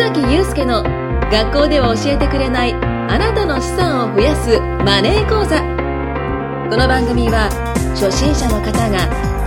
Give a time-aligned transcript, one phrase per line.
[0.00, 0.82] 崎祐介の
[1.30, 5.60] 学校では教えてくれないあなたの資産を増やすマネー講座。
[6.70, 7.52] この番組は
[7.92, 8.96] 初心者の方が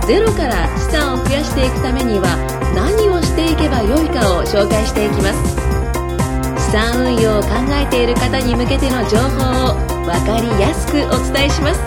[0.06, 2.38] ゼロから資産を増やしていくためには
[2.70, 5.58] 何をしていけばよいかを紹介していきます。
[6.70, 11.80] 資産運用を考えている方に向けての情報を分かりやすくお伝えします。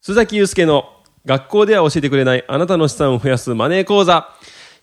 [0.00, 0.93] 須崎祐介の
[1.26, 4.28] 学校では教えてくれないあなたの資産を増やすマネー講座。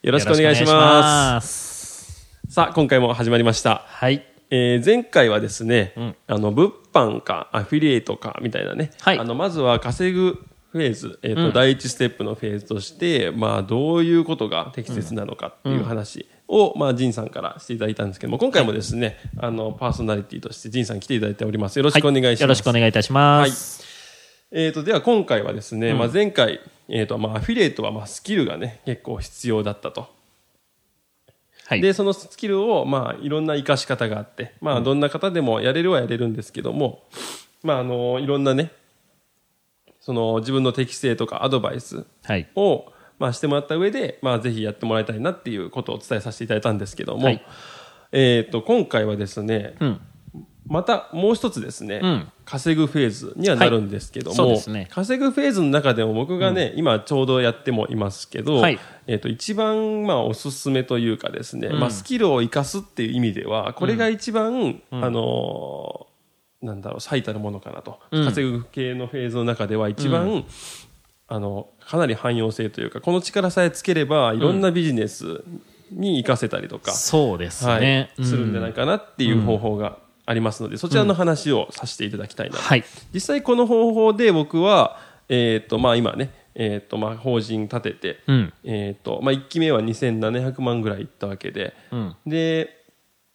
[0.01, 1.47] よろしくお願いします。
[1.47, 2.39] す。
[2.49, 4.25] さあ今回も始まりました、はい。
[4.49, 6.15] えー前回はですね、ん。
[6.25, 9.19] あの物販かアフィリエイトかみたいなね、はい。
[9.19, 11.53] あのまずは稼ぐフェーズ、えーとうん。
[11.53, 21.77] 第一ステップのフェーズとして、まあ、どういうことが適切なのかっていう話を、まあ、仁さんからしていただいたんですけども今回もですね、あのパーソナリティとして仁さん来ていただいております。
[21.77, 23.90] よろしくお願いします、よろしくお願いいたします。
[24.53, 30.09] えー、とでは今回はですね、まあ、前回、えーとまあ、アフィリエイトはまあスキルがね結構必要だったと、
[31.67, 31.81] はい。
[31.81, 37.03] でそのスキルをまあいろんな活かし方があって、まあ、どんな方でもやれるはやれるんですけども、
[37.63, 38.73] まあ、あのいろんなね
[40.01, 42.49] その自分の適性とかアドバイスはい。
[42.55, 47.45] を、まあ、してもらった上で、まあ、ぜひやってもらいたいなっていうことをお伝えさせていただいたんですけども、はい
[48.11, 50.01] えー、と今回はですね、うん。
[50.67, 52.31] またもう一つですね、うん。
[52.45, 54.71] 稼ぐフェーズにはなるんですけども、はい。
[54.71, 54.87] ね。
[54.91, 58.79] 稼ぐフェーズの中でも僕がね、今ちょうどやってもいますけど、はい。
[59.07, 66.11] えっと一番まあおすすめというかですね、まあ、スキルを生かすっていう意味ではこれが一番、あのー
[66.61, 68.25] なんだろう最たるものかなと、うん。
[68.25, 70.45] 稼ぐ系のフェーズの中では一番、
[71.27, 75.43] あのかなり汎用性というかこの力さえつければいろんなビジネス
[75.91, 78.11] に活かせたりとか、そうですはいね。
[78.21, 79.97] するんじゃないかなっていう方法が
[80.31, 82.83] ありますので、そちらの話をさせていただきたいなと、はい。
[83.13, 84.99] 実際この方法で僕は、
[85.29, 88.53] えーとまあ、今ね、えーとまあ、法人立てて、うん。
[88.63, 92.15] えーとまあ、1期目は2700万ぐらいいったわけでうん。
[92.25, 92.77] で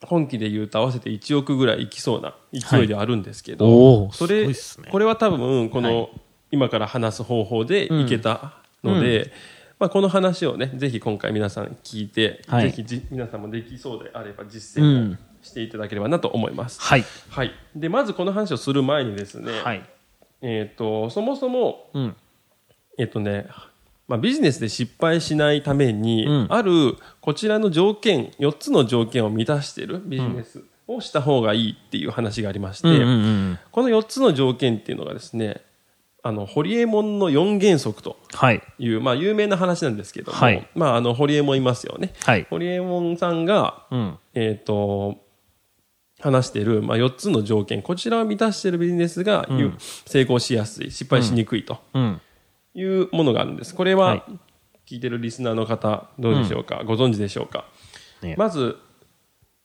[0.03, 4.54] 今期でいうと合わせて1億ぐらいいきそうな勢いではあるんですけど、おーそれね。
[4.91, 6.10] これは多分この、はい。
[6.50, 9.32] 今から話す方法でいけたので、
[9.78, 12.71] まあ、この話をねぜひ今回皆さん聞いて、はい。
[12.71, 15.16] ぜひじ皆さんもできそうであれば実践を
[15.47, 16.81] していただければなと思います。
[16.81, 17.05] はい。
[17.31, 19.83] はい、でまずこの話をする前にですね、はい。
[20.43, 22.17] えー、とそもそも、うん。
[22.99, 23.47] えっとね
[24.09, 33.59] まあ、ビジネスで失敗しないために、うんあるこちらの条件4つの条件を満たしているビジネスをした方がいいっていう話がありまして、うんうんうん。
[33.73, 35.63] この4つの条件っていうのがですね
[36.23, 38.63] あのホリエモンの4原則とはい。
[38.78, 42.13] いう、まあ、有名な話なんですけども、はいまあ、あのホリエモンいますよね。
[42.25, 42.47] はい。
[42.49, 44.19] ホリエモンさんが、うん。
[44.34, 45.19] えっと
[46.26, 49.78] 話している、まあ、4つの条件こちらを満たしているビジネスが、ん。
[50.06, 52.20] 成功しやすい失敗しにくいとうん。
[52.75, 53.75] いうものがあるんです。
[53.75, 54.22] これははい。
[54.86, 57.65] 聞いてるリスナーの方どうでしょうか、ご存知でしょうか、
[58.22, 58.36] ね。
[58.38, 58.76] まず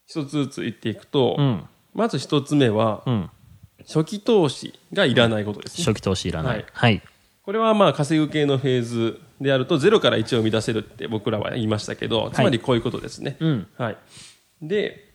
[0.07, 1.63] 一つずつ言っていくと、うん。
[1.93, 3.29] まず一つ目はうん。
[3.87, 6.59] 初期投資がいらないことですね、初期投資いらなはい。
[6.59, 6.63] い。
[6.71, 7.01] はい。
[7.43, 13.67] これはまあ稼ぐ系のフェーズであると0から1を生み出せるって僕らは言いましたけどつまりこういうことですね、うん。
[13.77, 13.97] はい、
[14.61, 15.10] で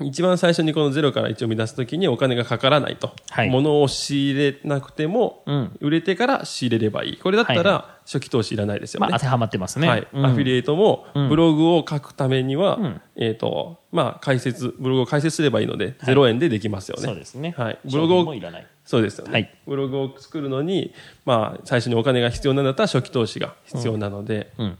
[0.00, 3.50] 一番最初にこの0から1を生み出すときにお金がかからないと、はい。
[3.50, 5.76] 物を仕入れなくても、うん。
[5.80, 7.16] 売れてから仕入れればいい。
[7.16, 9.88] これだったはいら初期投資いらないですよね、まあ、当てはまってますね。
[9.88, 10.08] はい。
[10.12, 10.26] うん。
[10.26, 11.28] アフィリエイトもうん。
[11.28, 13.00] ブログを書くためには、ん。
[13.16, 17.02] えーとまあ、解説ブログを解説すればいいので、0円でできますよね。
[17.02, 17.54] そうですね。
[17.56, 18.66] はい、ブブログをログもいらない。
[18.84, 19.54] そうですよね、はい。
[19.66, 20.94] ブログを作るのに、
[21.26, 24.78] まあ、最初にお金が必要なんだったら初期投資が必要なので、うん。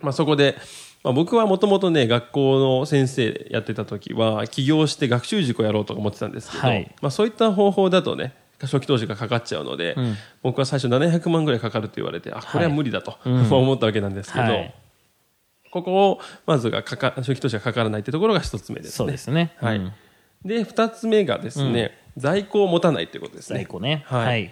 [0.00, 0.56] まあ、そこで、
[1.08, 14.74] まあ、僕はもともとね学校の先生やってた時は起業して学習塾をやろうとか思ってたんですけど、はいまあ、そういった方法だとね初期投資がかかっちゃうので、ん僕は最初700万ぐらいかかると言われてあこれは無理だと、うん思ったわけなんですけど、はい
[15.70, 18.90] ここをまずがかか初期投資がかからないというところが一つ目ですね。
[18.92, 19.52] そうですね。
[19.56, 19.92] はいうん
[20.44, 23.58] で二つ目がですね、在庫を持たないということですね。
[23.58, 24.04] 在庫ね。
[24.06, 24.50] はいはい。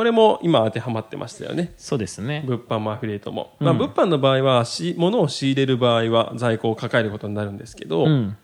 [0.00, 1.74] これも今当てはまってましたよね。
[1.76, 2.42] そうですね。
[2.46, 3.52] 物販もアフィリエイトも。
[3.60, 8.34] まあ、物販の場合はし、物を仕入れる場合は在庫を抱えることになるんですけど、うん。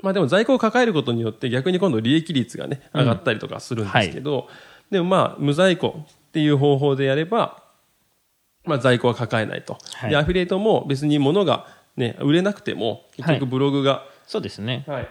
[0.00, 4.46] まあでも在庫を抱えることによって逆に今度利益率がね、上がったりとかするんですけど、
[4.92, 7.64] でもまあ無在庫っていう方法でやれば、
[8.64, 9.78] まあ在庫は抱えないと。
[9.94, 11.66] はいで、アフィリエイトも別に物が
[11.96, 14.84] ね、売れなくても、結局はいブログが、そうですね。
[14.86, 15.08] はい、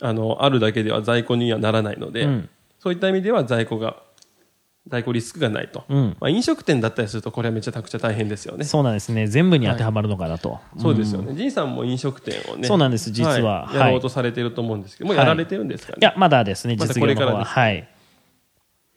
[0.00, 2.48] あの、あるだけでは在庫にはならないので、うん
[2.80, 4.02] そういった意味では在庫が、
[4.90, 5.84] 在庫リスクがないと。
[5.88, 6.16] うん。
[6.20, 8.64] まあ飲食店だったりするとこれはめちゃくちゃ大変ですよね。
[8.64, 9.28] そうなんですね。
[9.28, 10.58] 全部に当てはまるのかなと。
[10.78, 11.32] そうですよね。
[11.34, 12.66] 仁さんも飲食店をね。
[12.66, 15.98] そうなんです実ははいやろうとされてると思うんですけど、もうやられてるんですかね。
[16.00, 16.98] いや、まだですね、実業の方は。
[17.00, 17.88] これからですはい。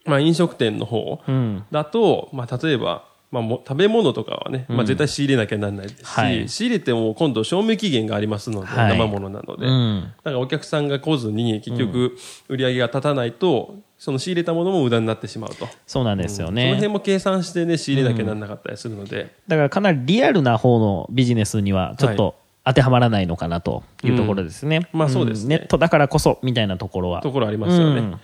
[0.05, 1.63] まあ、飲食店の方うん。
[1.71, 10.13] だと、まあ、例えば、まあ、も食べ物とかはね、まあ、絶対仕入れなきゃなんないですし、はい仕入れても今度賞味期限がありますので、はい生物なので、うん。
[10.23, 12.15] だからお客さんが来ずに結局
[12.47, 15.67] 売り上げが立たないと、その仕入れたものも無駄になってしまうと。
[15.87, 16.87] そうなんですよその辺ね。
[16.89, 24.87] も計算してね、仕入れなきゃなんなかったりするので、だからかなりリアルな方のビジネスにはちょっと当てはまらないのかなというところですね。
[24.93, 27.21] うんまあそうですねんネットだからこそみたいなところは。
[27.21, 28.17] ところありますよね。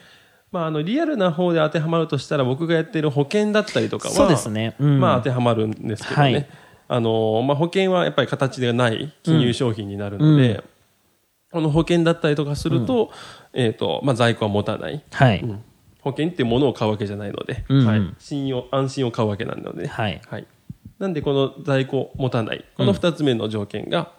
[0.51, 4.75] うんまあ、あのリアルな方で当てはまるとしたら僕がやってる保険だったりとかはそうですね。
[4.79, 4.99] うん。
[4.99, 6.49] まあ、当てはまるんですけどね、はい。
[6.87, 10.63] あのまあ、保険はやっぱり形がない金融商品になるので、うん。
[11.51, 13.11] この保険だったりとかすると,、
[13.53, 15.39] えーとまあ、在庫は持たない、はい。
[15.41, 15.63] うん。
[16.01, 17.85] 保険っていうものを買うわけじゃないので、うんうん。
[17.85, 20.21] はい、信用安心を買うわけなので、はい。
[20.27, 20.47] はい、
[20.97, 22.65] なんでこの在庫を持たない。
[22.75, 24.13] この2つ目の条件が、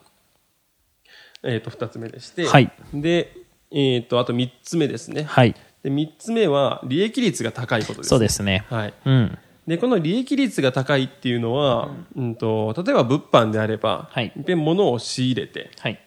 [1.43, 2.71] えー、と2つ目でして、はい。
[2.95, 3.37] で
[3.73, 5.55] えー、とあと3つ目ですね、はい。
[5.83, 8.67] で3つ目は利益率が高いことです、そうですね。
[8.69, 9.39] はい、うん。
[9.67, 14.33] でこの利益率が高いっていうのは、うん、と例えば物販であれば、はい。
[14.37, 16.01] いっぺん物を仕入れてはい。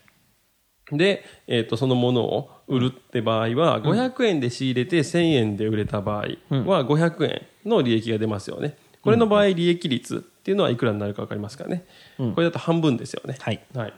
[0.91, 8.77] で、えー、とそのものを売るって場合は、500円で仕入れて1000円で売れた場合は500円の利益が出ますよね。
[9.01, 11.85] これの場合利益率っていうのはいくらになるか分かりますかね、
[12.17, 13.37] これだと半分ですよね。
[13.39, 13.61] はい。
[13.73, 13.93] はい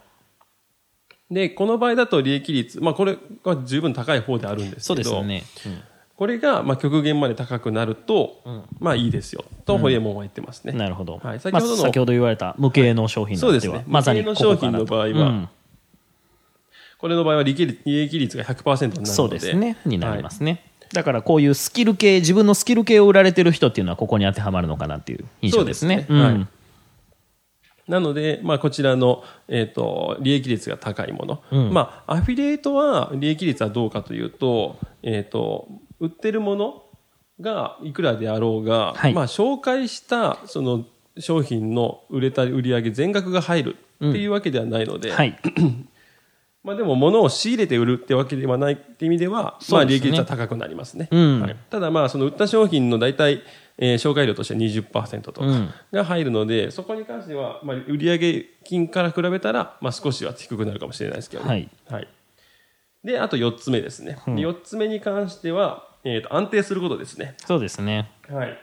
[1.31, 5.43] でこの場合だと利益率、まあ、これは十分高い方であるんですそうけどですよね。
[5.65, 5.81] うん
[6.15, 8.41] これがまあ極限まで高くなると、
[8.79, 10.71] まあいいですよとホリエモンは言ってますね。
[10.71, 11.17] なるほど。
[11.17, 13.83] はい先先ほどのほど先ほど言われた無形の商品そうですね。
[13.85, 15.49] まさに無形の商品の場合は、うん
[16.97, 19.05] これの場合は利益率利益率が100%になるので。
[19.07, 19.77] そうですね。
[19.85, 20.63] になりまはいすね。
[20.93, 25.95] だからこういうスキル系、自分のスキル系を売られてる人っていうのはここに当てはまるのかなっていう印象ですね。
[25.95, 26.47] そうですねはいうん
[27.87, 31.69] なので、まあ、こちらの、えっ、と、利益率が高いもの。
[31.71, 35.67] まあ、アフィリエイトは利益率はどうかというと、えっ、と、
[35.99, 36.83] 売ってるもの
[37.39, 40.85] がいくらであろうが、はいまあ、紹介した、その、
[41.19, 45.37] 商品の売れた売り上げ全額が入るっていうわけではないので、はい。
[46.65, 51.07] まあでも物を仕入れて売るってわけではないって意味では、まあ利益率は高くなりますね。
[51.11, 53.43] うんはい、ただまあその売った商品の大体、
[53.77, 61.49] えー紹介料として20%とかうんが入るので、そこに関しては、まあ売上金から比べたら、まあ少しは低くなるかもしれないですけどね。
[61.49, 61.69] はい。
[61.87, 62.07] はい。
[63.03, 64.17] で、あと4つ目ですね。
[64.25, 67.35] で4つ目に関しては、えーと安定することですね。
[67.45, 68.09] そうですね。
[68.27, 68.57] はい。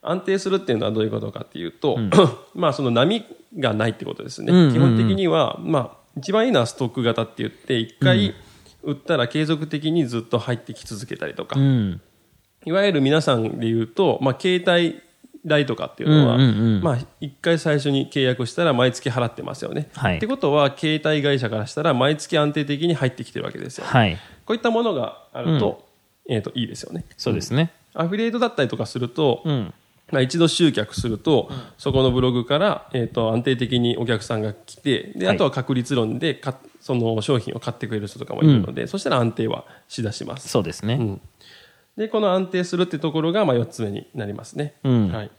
[0.00, 1.98] 安定するっていうのはどういうことかっていうと、
[2.54, 3.26] まあその波
[3.58, 4.52] がないってことですね。
[4.52, 8.34] うんうんうん基本的には、まあ一番いいのはストック型って言って、一回
[8.82, 12.00] 売ったら継続的にずっと入ってき続けたりとか、うん。
[12.64, 15.00] いわゆる皆さんで言うと、まあ携帯
[15.44, 19.88] 代とかっていうのは、うんうんうんまあ一回最初に契約したら毎月払ってますよね。
[19.94, 23.86] はいってことは、携帯会社からしたら毎月安定的に入ってきてるわけですよ。
[23.86, 24.16] はい。
[24.44, 25.86] こういったものがあると、
[26.28, 27.04] えっ、と、いいですよね。
[27.16, 27.72] そうですね。
[27.94, 29.74] アフィリエイトだったりとかすると、うん。
[30.12, 35.36] まあ、一度集客すると、そこのブログから、えー、と安定的にお客さんが来てではい。
[35.36, 40.48] あとは確率論でかその商品を買ってくれる人とかもいるので、そしたら安定はしだします。
[40.48, 40.96] そうですね。
[40.96, 41.20] ん。
[41.96, 45.12] でこの安定するってところが、まあ、4つ目になりますね、うん。
[45.12, 45.30] はい、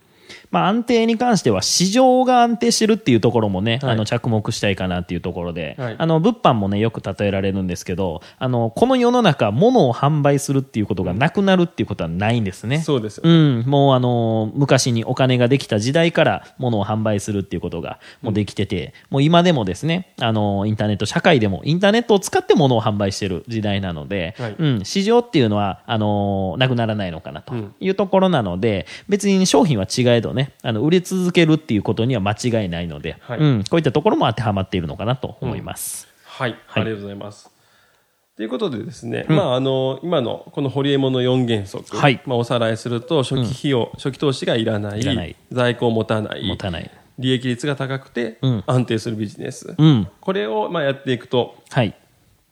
[0.52, 3.92] まあ、安定に関しては市場が安定してるっていうところもね、はい。
[3.94, 5.96] あの着目したいかなっていうところで、はい。
[5.98, 12.82] あの物販もねよく例えられるんですけどあのこの世の中物を販売するっていうことがなくなるっていうことはないんですね。
[12.82, 24.56] そうですようね、ん、もうあの昔にお金ができた時代から物を販売するっていうことがもうできてて、もう今でもですねあのインターネット社会でもインターネットを使って物を販売してる時代なので、はい。
[24.58, 33.40] うん、市場っていうのはあのなくならないのかなというところなので、別に商品は違えどねあの売れ続けるっていうことには間違いないので、はい。
[33.40, 36.08] うん、こういったところも当てはまっているのかなと思います。
[36.26, 36.84] はい、はい。
[36.84, 37.52] ありがとうございます。
[38.36, 42.20] ということでですね、まあ、あの今のこのホリエモンの4原則、はい。
[42.26, 45.36] まあ、おさらいすると初期費用、初期投資がいらない。
[45.52, 46.90] 在庫を持たない持たない。
[47.20, 48.64] 利益率が高くてうん。
[48.66, 51.96] 安定するビジネス、うん、これをまあやっていくとはい。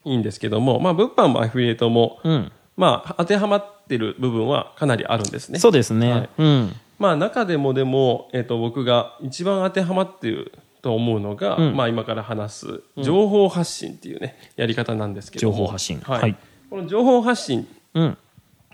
[0.06, 5.60] いいんですけども、まあ、物販もアフィリエイトも、うん、まあ、当てはまってる部分はかなりあるんですね。
[5.60, 6.12] そうですね。
[6.12, 6.30] はい。
[6.38, 10.54] うん、まあ、中でもでも、えっと僕が一番当てはまっている
[10.84, 11.76] と思うのが、うん。
[11.76, 15.58] まあ、今から話す情報発信っていうね、やり方なんですけども。
[15.58, 16.00] 情報発信。
[16.02, 16.22] はい。
[16.22, 16.38] はい。
[16.70, 18.18] この情報発信うん、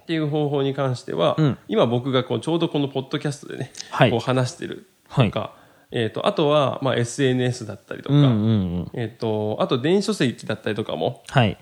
[0.01, 1.57] っていう方法に関しては、うん。
[1.69, 4.12] 今僕がこうちょうどこのポッドキャストでね、はい。
[4.12, 5.31] こう話してるはい。
[5.31, 5.55] とか、
[5.91, 8.34] えっとあとは、まあ、SNS だったりとか、うん、うん、う
[8.79, 8.91] ん。
[8.93, 11.57] えっとあと電子書籍だったりとかもはい。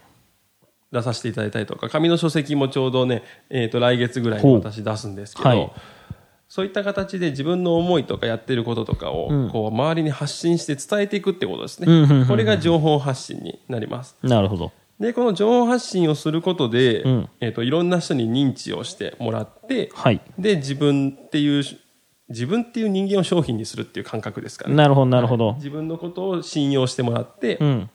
[0.91, 5.72] 出させていただいたりとか紙の書籍もちょうどね、えー、と来月ぐらいに私出すんですけど、はい
[6.48, 12.28] そういった形で自分の思いとかやってることとかを、こう周りに発信して伝えていくってことですね、うんうんうんうん。
[12.28, 14.16] これが情報発信になります。
[14.24, 14.72] なるほど。
[15.00, 17.30] でこの情報発信をすることで、ん。
[17.42, 20.22] えー、といろんな人に認知をしてもらって、はい。
[20.40, 21.64] で自分っていう
[22.30, 24.75] 自分っていう人間を商品にするっていう感覚ですかね。
[24.75, 25.54] なるほど、なるほど。
[25.56, 27.90] 自分のことを信用してもらって、うん。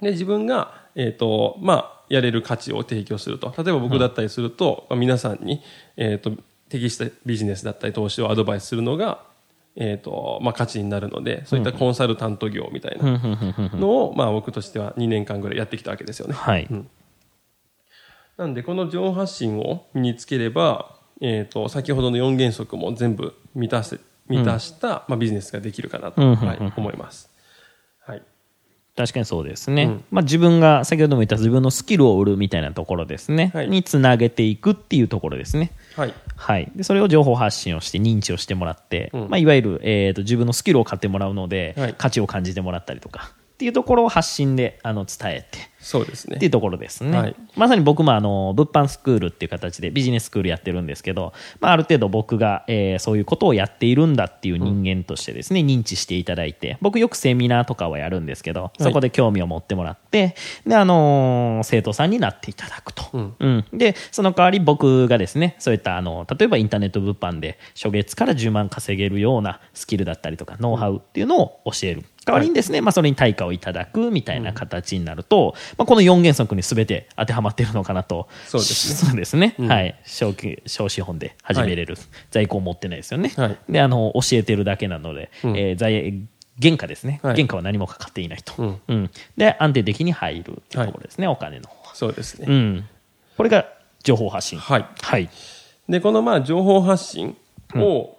[0.00, 3.52] で自分が、えーとまあ、やれる価値を提供すると。
[3.56, 5.60] 例えば僕だったりすると、まあ皆さんに、
[5.96, 6.32] えー、と
[6.68, 9.24] 適したビジネスだったり投資をアドバイスするのが、
[9.76, 13.20] えーとまあ、価値になるのでそういったコンサルタント業みたいな
[13.76, 16.34] のを、まあ、僕としては2年間ぐらいやってきたわけですよね。
[16.34, 16.68] はい。
[18.36, 27.33] なんでこの情報発信を身につければ、えー、と先ほどの4原則も全部満たせ満たした、まあ、ビジネスができるかなと、うんはい、思います。
[28.96, 29.98] はい確かにそうですね。
[30.12, 33.50] まあ自分が、先ほども言った自分のスキルを売るみたいなところですね。
[33.52, 35.72] はいにつなげていくっていうところですね。
[35.96, 36.70] はいはい。
[36.76, 47.16] で、それを情報発信をして認知をしてもらって、うんまあいわゆる、えっ、と、自分のスキルを買ってもらうので、はい価値を感じてもらったりとか、っていうところを発信で、あの、伝えて、そうですねっていうところですね。
[47.16, 60.34] はいまさに僕もあの、物販スクールっていう形でビジネススクールやってるんですけど、まあある程度僕が、えーそういうことをやっているんだっていう人間としてですね、認知していただいて、僕よくセミナーとかはやるんですけど、そこで興味を持ってもらって、
[60.66, 63.04] で、あのー生徒さんになっていただくと。
[63.12, 63.64] うんうん。
[63.72, 72.04] で、その代わり僕がですね、そういったあの、例えばインターネット物販で初月から10万稼げるようなスキルだったりとか、ノウハウっていうのを教える。
[72.26, 78.28] 代わりにですね、まあそれに対価をいただくみたいな形になると、まあこの4原則に全て当てはまっているのかなと。
[78.46, 79.54] そうですねね。
[79.58, 80.00] うんはい。
[80.04, 81.96] 小規小資本で始めれる。
[82.30, 83.32] 在庫を持ってないですよね。
[83.36, 86.26] はいで、あの、教えてるだけなので、うんえー在、
[86.62, 87.20] 原価ですね。
[87.22, 88.54] はい原価は何もかかっていないと。
[88.58, 89.10] うんうん。
[89.36, 91.94] で、安定的に入るっていうところですね、お金の方は。
[91.94, 92.88] そうですね、うん。
[93.36, 93.66] これが
[94.02, 94.58] 情報発信。
[94.58, 95.28] はいはい。
[95.88, 97.36] でこのまあ情報発信
[97.74, 98.16] を、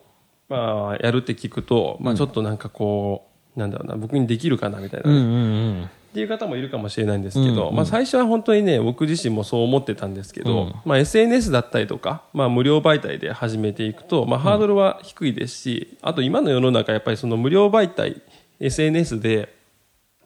[0.50, 5.90] まあ、やるって聞くと、まあ、ちょっとなんかこう、なんだろうな僕にできるかなみたいなね、うんうんうん。
[6.16, 10.76] っていう方もいるかもしれないんですけど、うんまあ、最初は本当にね僕自身もそう思ってたんですけど、うん。
[10.86, 18.22] まあ、SNS だったりとか、まあ、無料媒体で始めていくと、まあ、ハードルは低いですし、あと今の世の中やっぱりその無料媒体
[18.62, 19.54] SNS で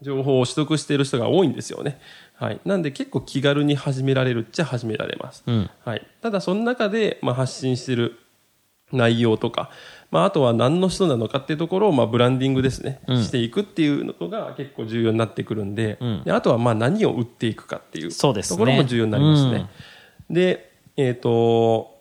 [0.04, 2.00] 情報を取得している人が多いんですよね。
[2.36, 5.44] はい、なんで結構気軽に始められるっちゃ始められます。
[5.48, 5.72] うん。
[5.84, 8.20] はい、ただその中で、まあ、発信している
[8.92, 9.70] 内容とか、
[10.12, 19.70] まあ、あとは何の人なのかっていうところを、まあ、ブランディングですね、うんしていくっていうのが結構重要になってくるんで,、うんであとはまあ何を売っていくかっていうそうですねところも重要になりますね。
[20.30, 22.00] で、えっ、と、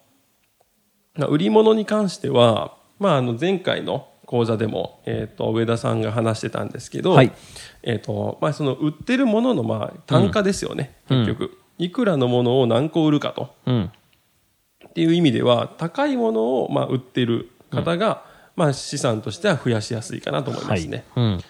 [1.14, 7.32] まあ売り物に関しては、まあ、あの前回の講座でも、えっ、と、上田さんが話してたんですけど、はい
[7.82, 11.58] えっ、と、まあ、その売ってるものの、まあ、単価ですよね、うん結局。
[11.78, 13.54] いくらのものを何個売るかと。
[13.66, 13.90] うん。
[14.90, 18.24] っていう意味では高いものをまあ売ってる方が、
[18.56, 21.04] まあ資産としては増やしやすいかなと思いますね。
[21.16, 21.40] うん。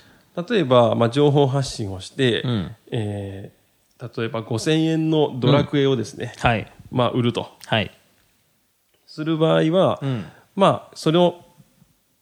[0.48, 3.58] 例えば、まあ、情報発信をして、うんえー
[4.00, 6.72] 例えば5000円のドラクエをですね、はい。
[6.92, 7.90] まあ売るとはい。
[9.08, 11.44] する場合は、うんまあその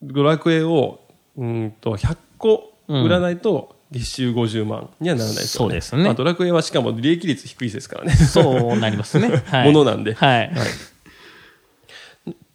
[0.02, 1.00] ドラクエを
[1.36, 5.68] うんと100個売らないと月収50万にはならないですよね。
[5.68, 8.14] そうですねまあ、ドラクエはしかも利益率低いですからね。
[8.14, 9.28] そうなりますね。
[9.46, 9.66] はい。
[9.66, 10.52] ものなんではい。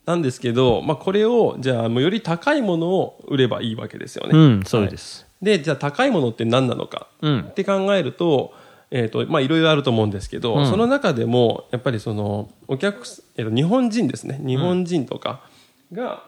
[0.05, 4.37] なんですけど、まあ、これをじゃあもうより高いものを売ればいいわけですよね。
[4.37, 5.27] うん、そうです。
[5.41, 7.39] でじゃあ高いものって何なのかうん。
[7.41, 8.53] って考えると,、
[8.89, 10.67] えーとまあ、いろいろあると思うんですけど、うん。
[10.67, 14.39] その中でもやっぱりそのお客す、えーと日本人ですね。
[14.43, 15.41] 日本人とか
[15.91, 16.23] が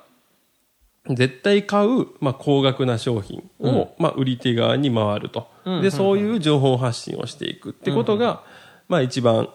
[1.10, 5.82] 絶対買う、まあ、高額な商品を、まあ、売り手側に回ると、うん。
[5.82, 8.44] でそういう情報発信をしていくってことが、
[8.88, 9.50] まあ、一番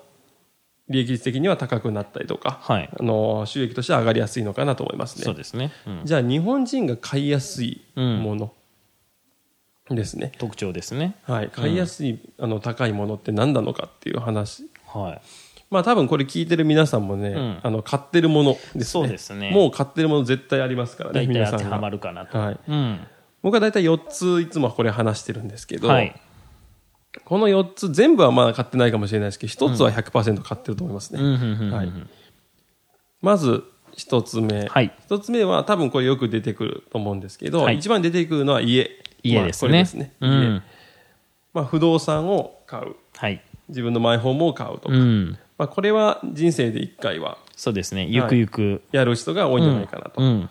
[0.88, 5.24] 利益率的には高くなったりとか、はいあの収益としては上がりやすいのかなと思いますね。
[5.24, 5.72] そうですね。
[5.86, 8.52] うんじゃあ日本人が買いやすいもの
[9.94, 10.32] ですね。
[10.38, 11.16] 特徴ですね。
[11.24, 14.70] はい、買いやすい、あの高いものって何なのかっていう話。
[14.86, 15.20] はい。
[15.70, 18.84] まあ多分これ聞いてる皆さんもね、んあの買ってるものですね。
[18.84, 21.58] そうですねもう買ってるもの絶対ありますからね、皆さんが。
[21.58, 22.38] 当てはまるかなと。
[22.38, 22.58] はい。
[22.68, 23.00] うん。
[23.42, 26.18] 僕は大体4ついつもこれ話してるんですけど、はい。
[27.24, 31.22] この4つ全部はまだ買ってないかもしれないですけど、1つは100%買ってると思いますね。
[31.70, 31.92] はい
[33.20, 33.64] まず
[33.96, 34.66] 1つ目。
[34.66, 38.90] はい1つ目は多分これよく出てくると思うんですけど、はい一番出てくるのは家。
[39.22, 39.70] 家ですね。
[39.70, 40.12] まあこれですね。
[40.20, 40.62] 家うん。
[41.52, 42.94] まあ、不動産を買う。
[43.16, 43.42] はい。
[43.68, 44.94] 自分のマイホームを買うとか。
[44.94, 45.38] うん。
[45.58, 48.06] まあ、これは人生で1回はそうですね。
[48.08, 48.82] ゆくゆく。
[48.92, 50.22] やる人が多いんじゃないかなと。
[50.22, 50.50] うん。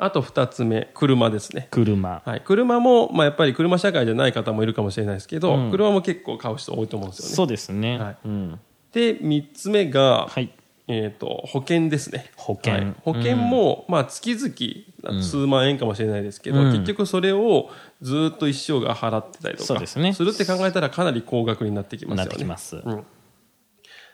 [0.00, 1.66] あと2つ目、車ですね。
[1.72, 2.22] 車。
[2.24, 7.34] はい、車も、まあ、やっぱり車社会じゃない方もいるかもしれないですけど、うん車も結構買う人多いと思うんですよね。
[7.34, 7.98] そうですね。
[7.98, 8.60] はいうん。
[8.92, 10.50] で、3つ目が、はい。
[10.90, 12.30] えー、と保険ですね。
[12.34, 17.68] 保険はい保険も、まあ、月々数万円かもしれないですけど、うん結局それを
[18.00, 22.34] ずっと一生が払ってたりとかすねるって考えたらかなり高額になってきますなよね。
[22.34, 22.76] ってきます。
[22.76, 23.04] うん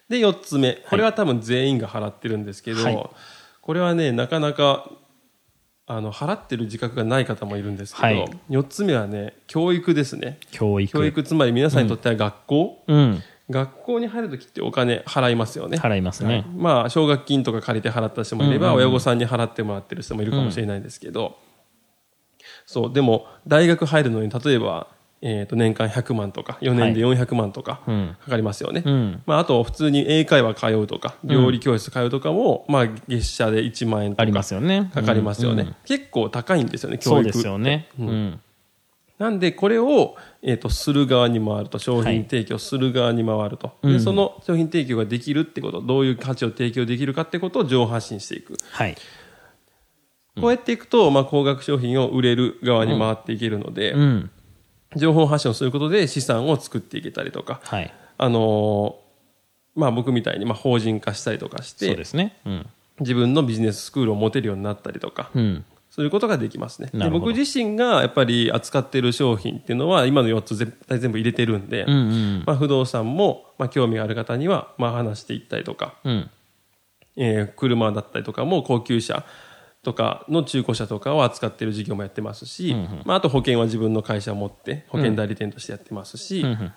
[0.08, 3.10] で4つ目これは多分全員が払ってるんですけど、はい
[3.62, 4.90] これはねなかなか
[5.86, 8.26] あの払ってる自覚がない方もいるんですけど、はい。
[8.50, 10.38] 4つ目はね教育ですね。
[10.50, 10.90] 教育。
[10.90, 13.22] 教育つまり皆さんにとっては学校、うん。
[13.50, 15.76] 学校に入るときってお金払いますよね。
[15.76, 16.46] 払いますね。
[16.56, 21.36] まあ奨学金とか借りて払った人もいれば、親御さんに払ってもらってる人もいるかもしれないですけど、
[22.64, 22.92] そう。
[22.92, 24.88] でも大学入るのに例えば、
[25.26, 29.22] えー、と年間100万とか4年で400万とかんかかりますよね、うん。
[29.24, 34.90] まあ、あと普通に英会話通うとか料理教室通うとかも、まあ、月謝で1万円とかありますよね。
[34.92, 37.88] かかりますよね、うんうん結構高いんですよね教育そうですよね。
[37.98, 38.40] うん。
[39.18, 48.96] なんでこれを、えー、とする側に回ると商品提供する側に回ると、でその商品提供ができるってことどういう価値を提供できるかってことを情報発信していくはい。
[50.40, 54.30] こうやっていくと、まあ、高額商品を売れる側に回っていけるので、うん。
[54.96, 57.92] 情報発信をすることで資産を作っていけたりとか、はい。
[58.16, 59.04] あのー
[59.74, 62.36] まあ、僕みたいにまあ法人化したりとかしてそうですね。
[62.46, 62.66] うん。
[63.00, 65.64] 自分のビジネススクールを持てるようになったりとか、うん。
[65.90, 72.42] そういうことができますねでなるほど僕自身がやっぱり扱っている商品っていうのは今の4つ絶対全部入れてるんで、うんうん。
[72.44, 76.30] まあ、不動産も、まあ、興味がある方にはまあ話していったりとか、うん。
[77.16, 79.24] えー車だったりとかも高級車
[79.84, 82.74] とかの中古車とかを扱っている事業もやってますし、
[83.04, 86.72] まあ、あと保険は自分の会社を持って保険代理店としてやってますし、ん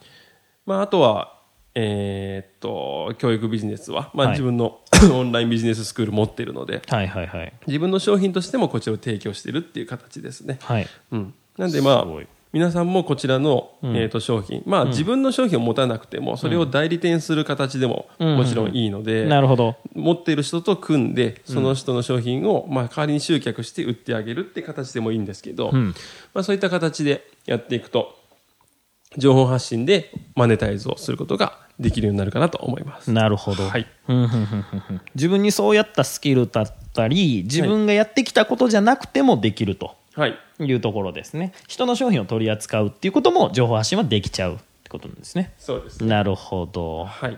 [0.65, 1.41] まあ、あとは、
[1.73, 4.81] えーっと教育ビジネスは、まあ、はい自分の
[5.13, 7.53] オンラインビジネススクール持っているのではいはいはい。
[7.65, 10.59] 自分の商品としてもこちらを提供しているっていう形ですね。
[10.61, 10.87] はい。
[11.11, 12.05] うん、なんでまあ
[12.53, 19.75] 皆さんもこちらの、えー、と商品、まあ、自分の商品を持たなくてもそれを代理店する形でももちろんいいので、なるほど。
[19.93, 25.93] 持っている人と組んでその人の商品を、まあ、代わりに集客して売ってあげるって形でもいいんですけど、ん。
[26.33, 28.17] まあ、そういった形でやっていくと
[29.17, 33.11] 情報発信でマネタイズをすることができるようになるかなと思います。
[33.11, 33.63] なるほど。
[33.63, 33.87] はい。
[34.07, 34.17] うん。
[34.17, 34.37] うんうんうん
[34.89, 39.85] うん自分にそうやったスキルだったり、自分がやってきたことじゃなくてもできると。
[39.87, 39.95] はい
[40.59, 41.53] いうところですね。
[41.67, 45.53] 人の商品を取り扱うっていうことも情報発信はできちゃうってことなんですね。
[45.58, 47.06] そうですねなるほど。
[47.06, 47.38] はい。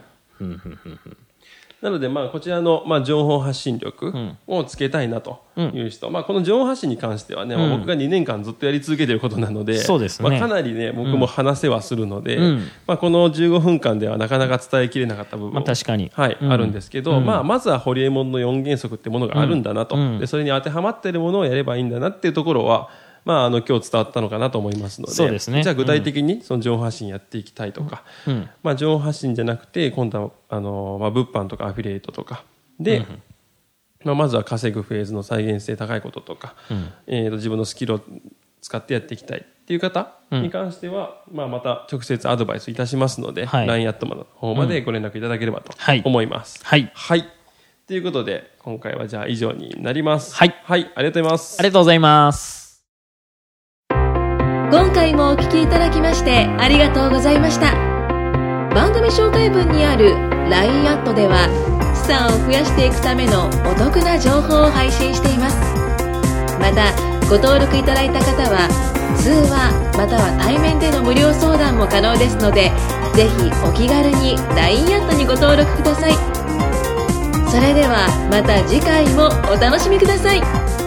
[1.82, 4.14] なので、まあ、こちらの、まあ、情報発信力
[4.48, 10.30] をつけたいなという人、まあ、この情報発信に関してはね、まあ僕が2年間ずっとやり続けていることなので、そうですね。
[10.30, 12.68] まあ、かなりね、僕も話せはするので、ん。
[12.86, 16.12] まあ、この15分間ではなかなか伝えきれなかった部分もまあ確かに。
[16.14, 22.90] はい、あるんですけど、まあ、まずはホリエモンの4原則ってものがあるんだなと、でそれに当てはまっているものをやればいいんだなっていうところは、
[23.30, 28.04] まあ、あの今日伝わったのかなと思いますのでそうですねじゃあ具体的にその情報発信やっていきたいとか、
[28.64, 32.44] まあ、情報発信じゃなくて今度はあの、まあ、物販とかアフィリエイトとか
[32.80, 33.06] で、
[34.04, 36.56] まあ、まずは稼ぐフェーズの再現性高いこととか、
[37.06, 38.02] えーと自分のスキルを
[38.62, 46.60] 使ってやっていきたいっていう方に関しては、まあ、また直接アドバイスいたしますので、はい LINE アットマの方までご連絡いただければとはい思います。
[46.66, 46.92] はい。
[46.96, 47.30] はい。
[47.88, 50.36] ということで、今回はじゃあ以上になります。
[50.36, 50.56] はい。
[50.64, 51.60] はい、ありがとうございます。
[51.60, 52.69] ありがとうございます。
[54.72, 57.74] 今回もお聞きいただきましてありがとうございました。
[58.76, 60.14] 番組紹介文にある
[60.48, 61.50] LINE アットでは
[61.96, 65.58] 資産を増やしていくためのお得な情報を配信しています。
[66.62, 66.94] また
[67.28, 68.70] ご登録いただいた方は
[69.18, 72.70] 通話または対面での無料相談も可能ですので
[73.16, 76.14] ぜひお気軽に LINE アットにご登録ください。
[77.50, 80.79] それではまた次回もお楽しみください。